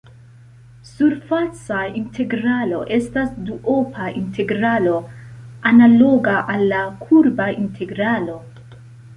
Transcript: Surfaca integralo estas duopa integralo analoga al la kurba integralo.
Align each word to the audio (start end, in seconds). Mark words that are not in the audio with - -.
Surfaca 0.91 1.81
integralo 1.99 2.79
estas 2.97 3.29
duopa 3.49 4.09
integralo 4.23 4.95
analoga 5.73 6.37
al 6.55 6.67
la 6.73 6.81
kurba 7.07 7.53
integralo. 7.67 8.41